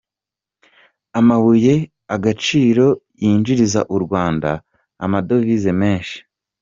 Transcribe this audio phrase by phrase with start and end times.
[1.19, 1.73] Amabuye
[2.09, 2.85] y’agaciro
[3.21, 4.49] yinjiriza u Rwanda
[5.05, 6.17] amadovize menshi